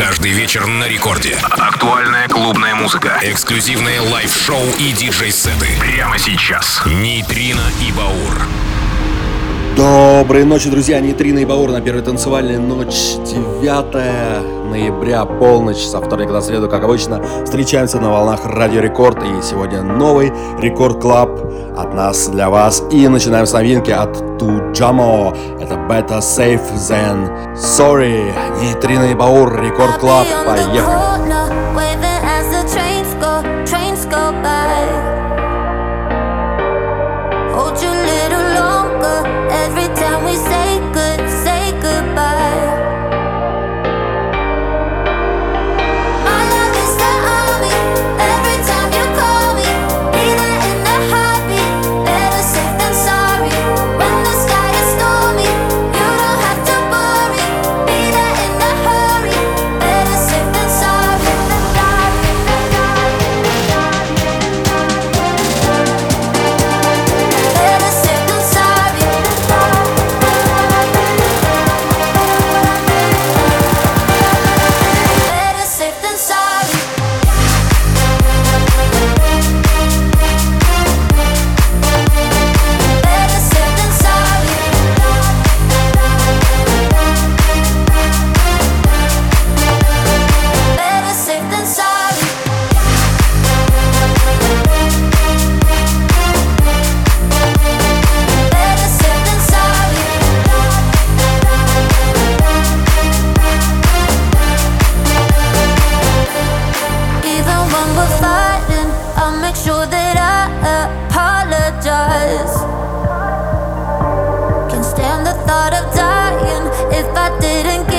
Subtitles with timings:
[0.00, 1.36] Каждый вечер на рекорде.
[1.42, 3.18] Актуальная клубная музыка.
[3.22, 5.66] Эксклюзивные live-шоу и диджей-сеты.
[5.78, 6.80] Прямо сейчас.
[6.86, 8.48] Нейтрино и Баур.
[9.76, 11.00] Доброй ночи, друзья!
[11.00, 16.82] Нейтрино и Баур на первой танцевальной ночь 9 ноября, полночь, со вторника до среду, как
[16.82, 19.22] обычно, встречаемся на волнах Радио Рекорд.
[19.22, 21.30] И сегодня новый Record Club
[21.76, 22.82] от нас для вас.
[22.90, 25.36] И начинаем с новинки от Tujamo.
[25.60, 27.29] Это Better Safe Than
[27.60, 28.32] Sorry.
[28.58, 30.26] Нейтрина и Баур, Рекорд Клаб.
[30.46, 31.50] Поехали!
[109.50, 110.46] make sure that I
[111.08, 112.54] apologize.
[114.70, 117.89] Can't stand the thought of dying if I didn't.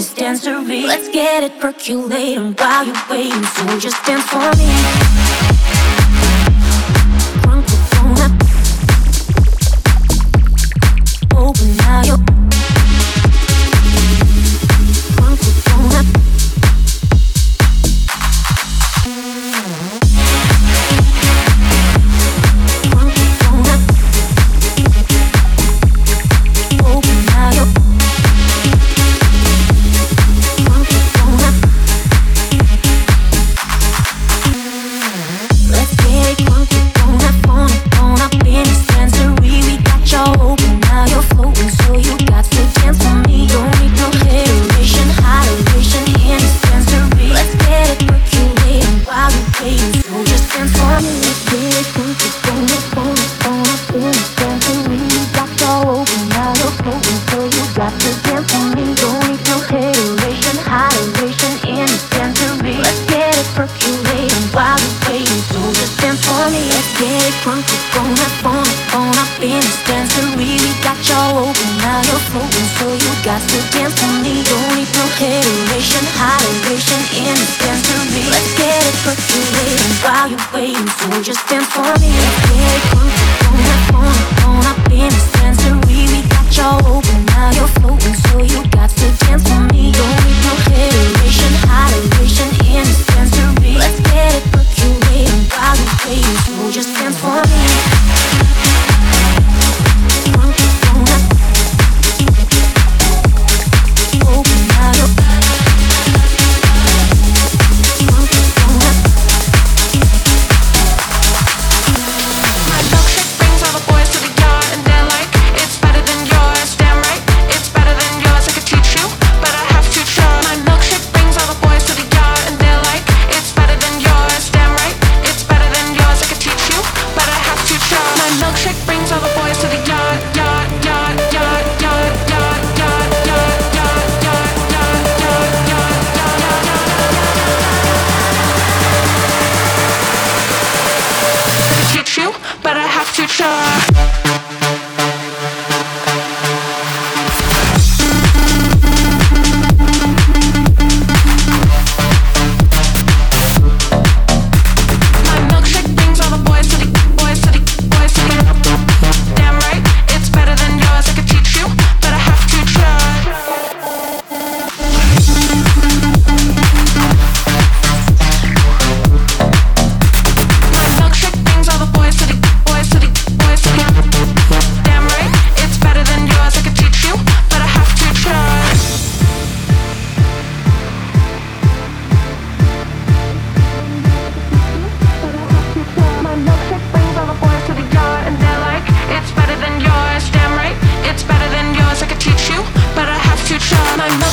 [0.00, 0.86] this dance me.
[0.86, 3.44] Let's get it percolating while you're waiting.
[3.44, 5.79] So just dance for me.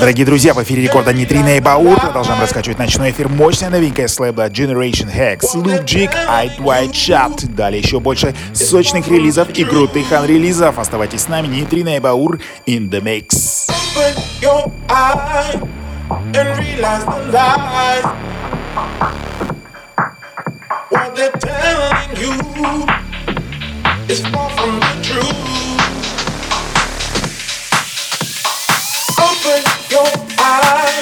[0.00, 1.98] Дорогие друзья, в эфире рекорда Нитрина и Баур.
[2.00, 3.28] Продолжаем раскачивать ночной эфир.
[3.28, 5.54] Мощная новинка с лейбла Generation Hex.
[5.54, 7.46] Loop Jig, Eyed White Shot.
[7.54, 10.78] Далее еще больше сочных релизов и крутых анрелизов.
[10.78, 11.46] Оставайтесь с нами.
[11.46, 13.68] Нитрина и Баур in the mix.
[20.90, 22.32] What they're telling you
[24.08, 25.73] is far from the truth.
[29.94, 30.06] Your
[30.40, 30.93] eyes,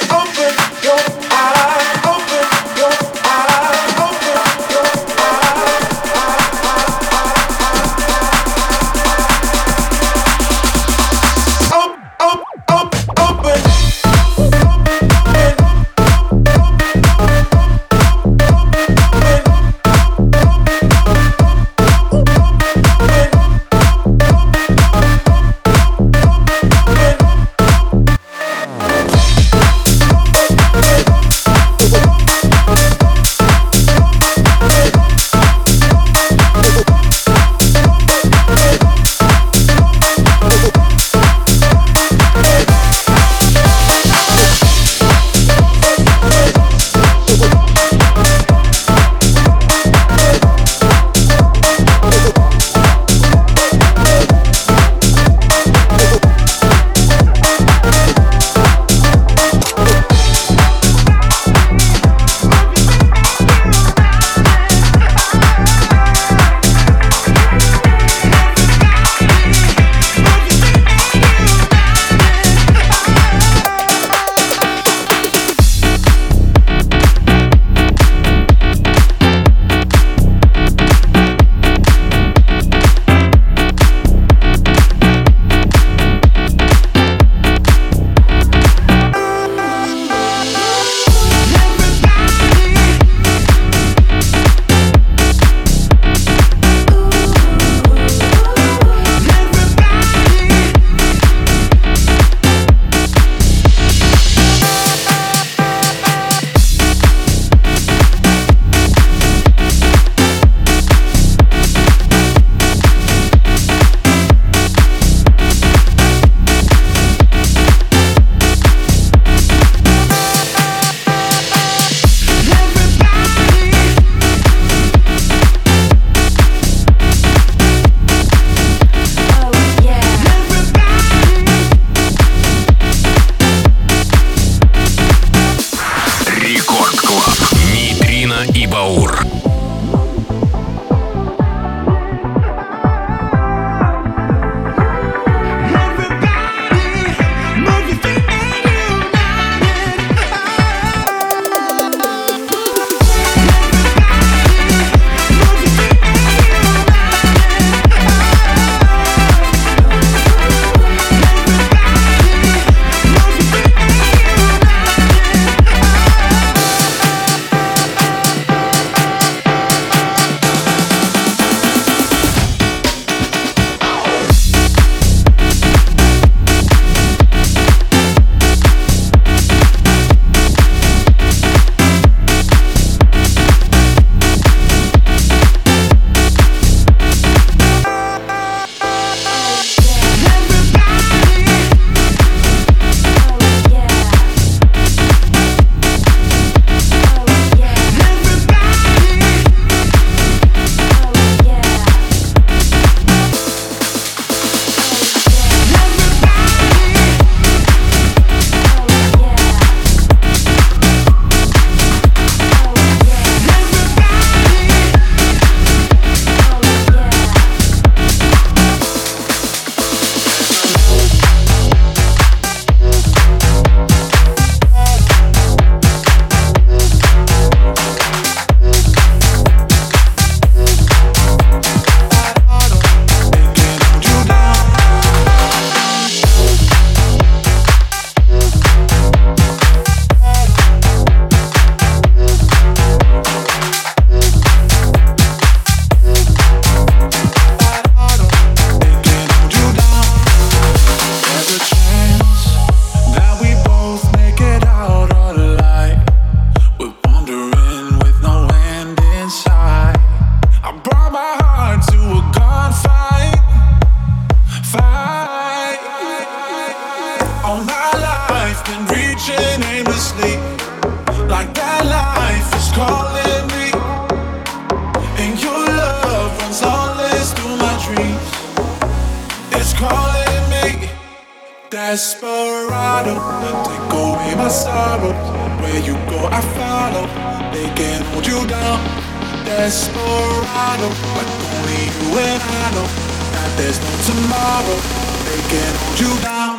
[293.57, 294.79] there's no tomorrow.
[295.27, 296.55] They can hold you down.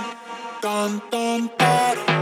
[0.61, 2.14] Dun, dun, dun,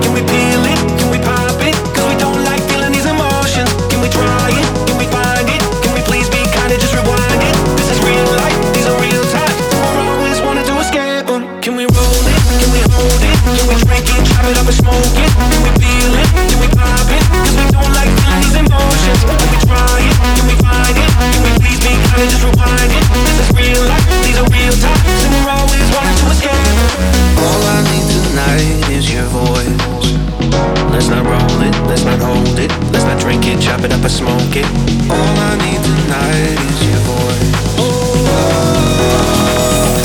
[0.00, 0.91] Can we peel it?
[31.12, 34.08] not roll it, let's not hold it, let's not drink it, chop it up I
[34.08, 34.66] smoke it.
[35.10, 37.36] All I need tonight is your boy.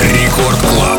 [0.04, 0.96] Record club.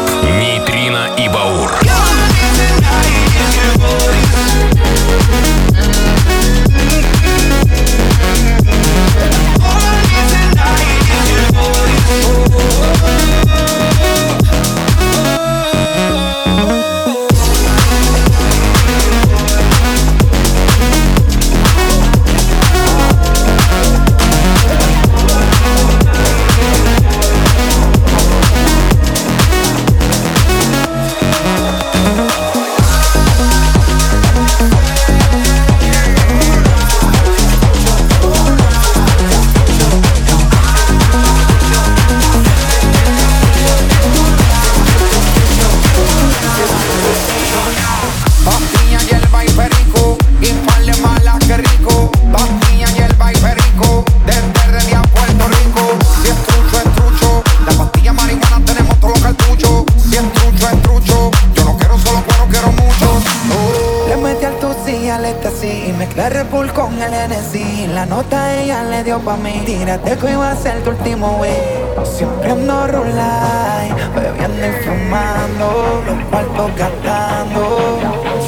[68.36, 69.62] ella le dio pa' mí.
[69.64, 71.78] Tírate que iba a ser tu último wey.
[72.04, 77.62] Siempre ando rulay, bebiendo y fumando, los cuartos gastando.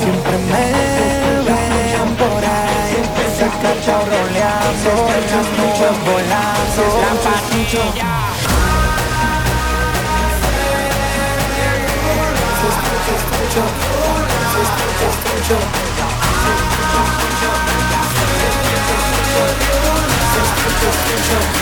[0.00, 0.64] Siempre me
[1.46, 4.92] ven por ahí, Siempre se cachao roleando,
[5.30, 7.10] los muchos volazos, la.
[12.58, 13.64] Se escucha, escucha,
[14.52, 15.89] se escucha.
[21.30, 21.60] Yeah.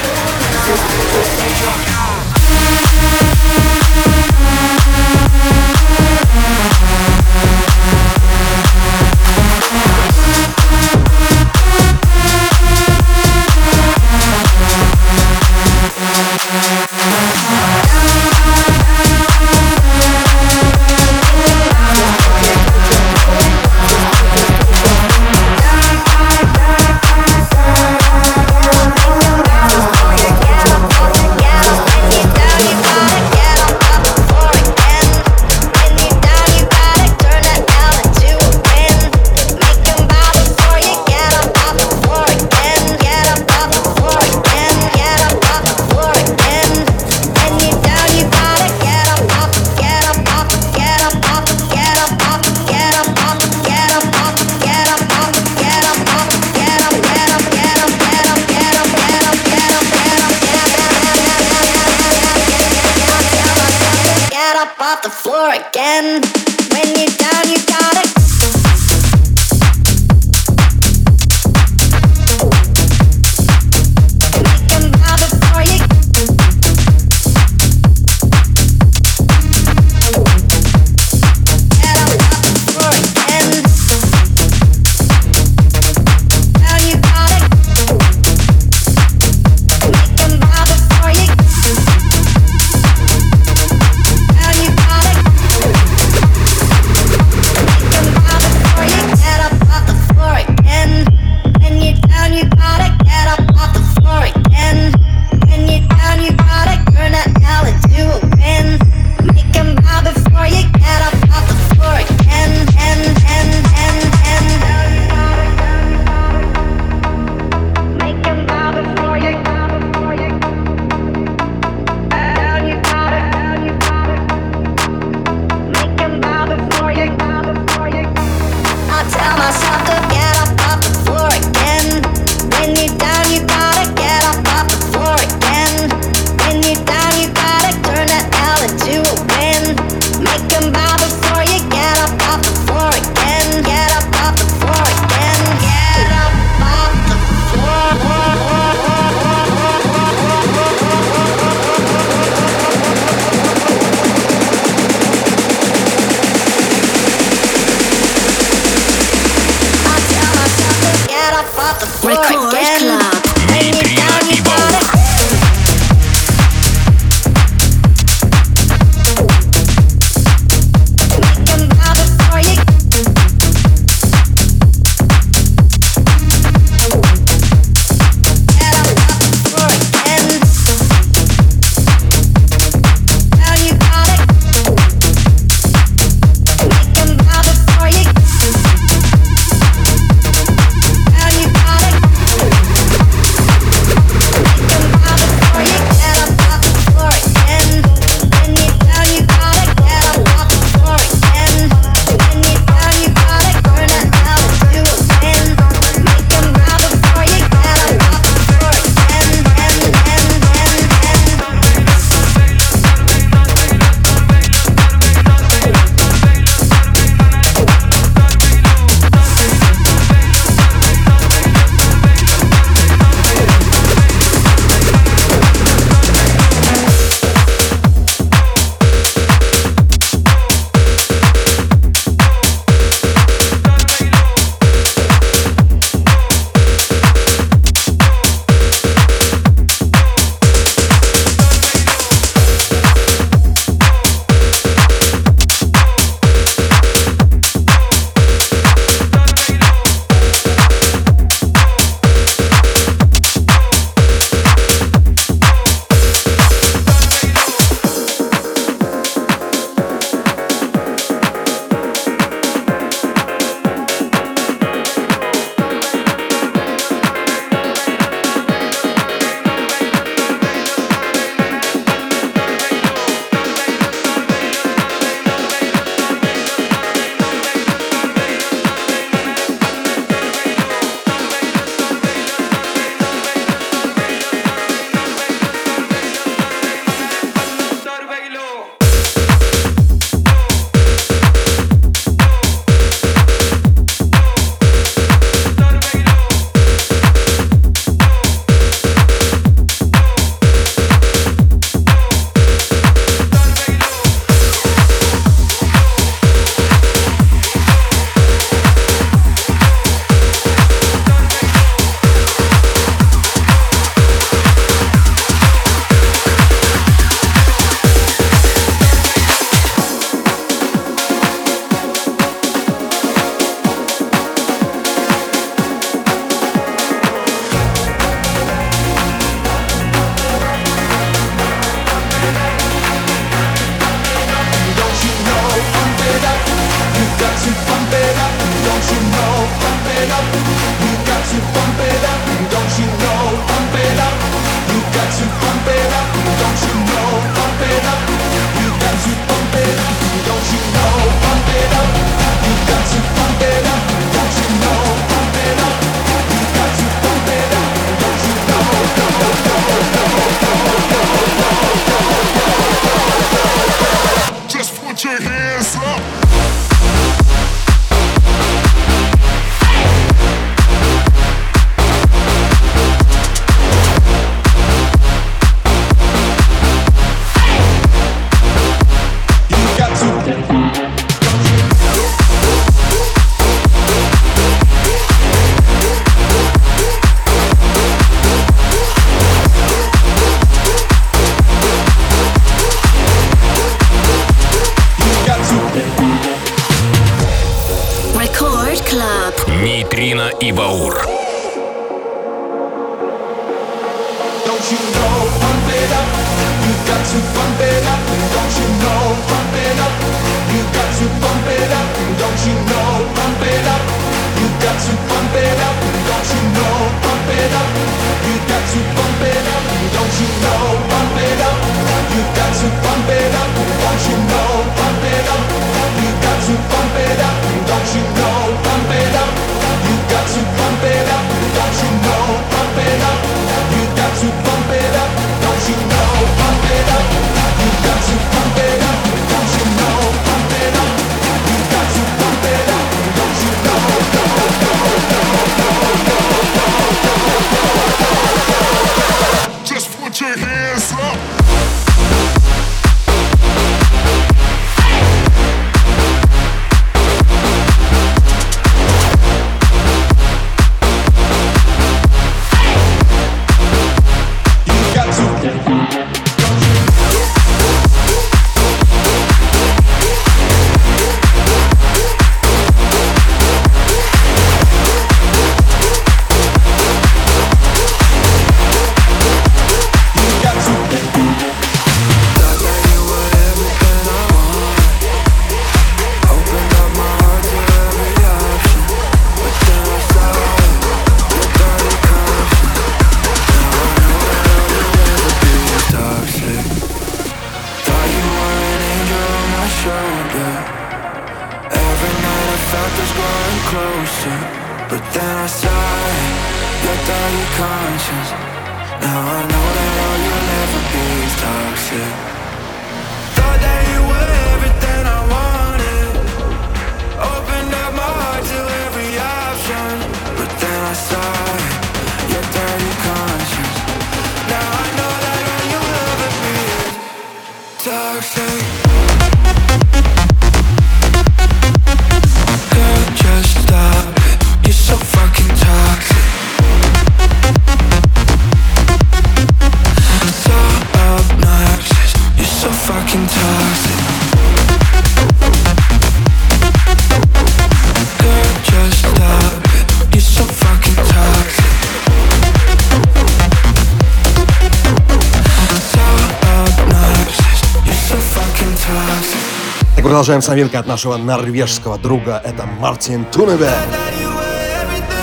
[560.18, 562.42] продолжаем с новинкой от нашего норвежского друга.
[562.44, 563.70] Это Martin Tungevaag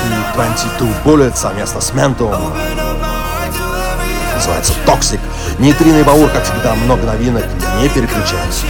[0.06, 2.32] и 22Bullets совместно с Ментом.
[4.36, 5.20] Называется «Toxic».
[5.60, 7.44] Нейтрино и Баур, как всегда, много новинок.
[7.82, 8.64] Не переключайтесь.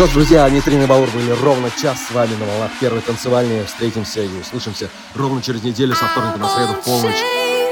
[0.00, 3.66] Что ж, друзья, Нитрин и Баур были ровно час с вами на волнах первой танцевальной.
[3.66, 7.22] Встретимся и услышимся ровно через неделю со вторника на среду в полночь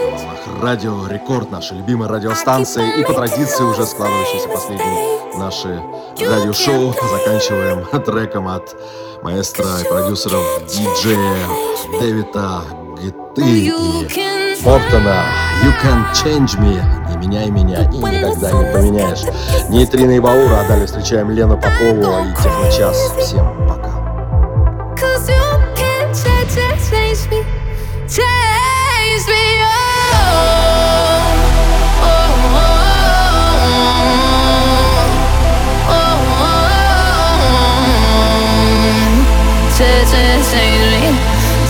[0.02, 2.96] на волнах Радио Рекорд, наша любимая радиостанция.
[2.96, 5.80] И по традиции уже складывающиеся последние наши
[6.20, 8.76] радиошоу заканчиваем треком от
[9.22, 11.46] маэстро и продюсеров диджея
[11.98, 12.62] Дэвида
[13.00, 15.24] Гиты и Фортона
[15.64, 19.22] You Can Change Me меняй меня и никогда не поменяешь.
[19.68, 23.12] Нейтрина и Баура, а далее встречаем Лену Попову и Техночас.
[23.18, 23.88] Всем пока.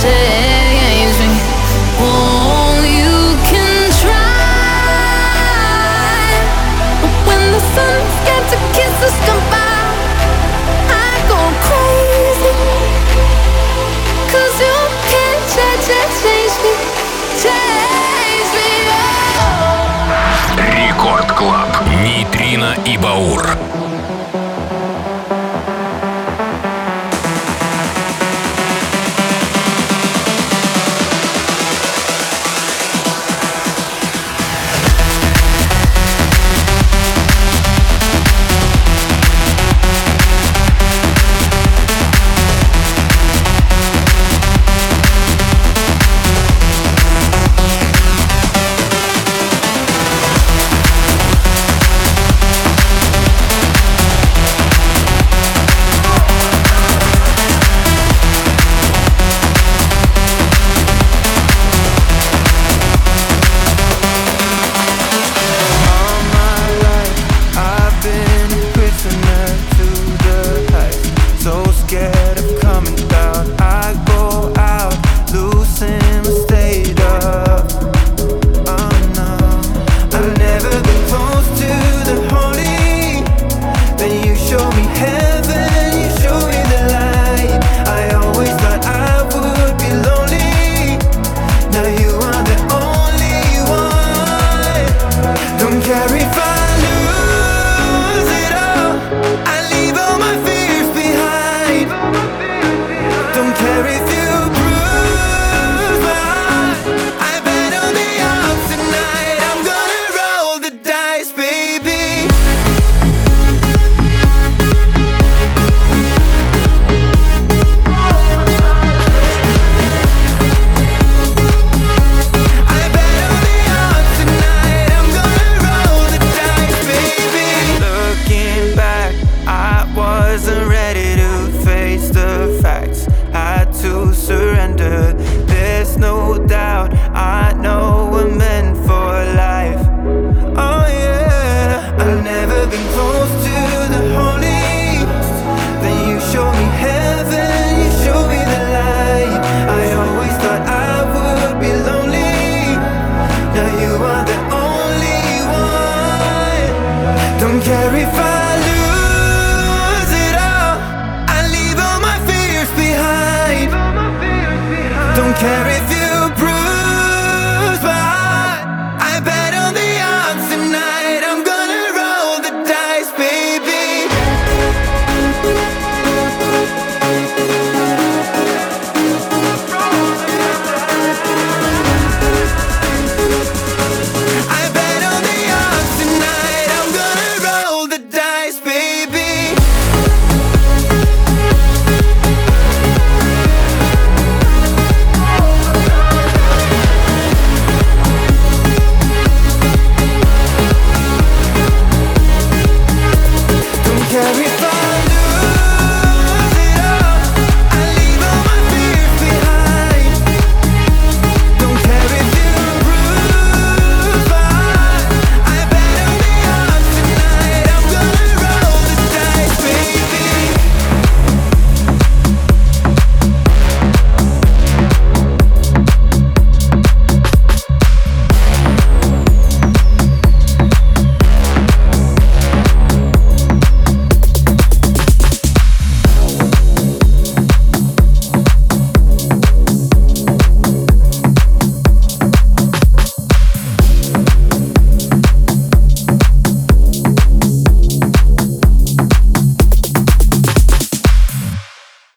[0.04, 0.47] и
[23.00, 23.57] Баур.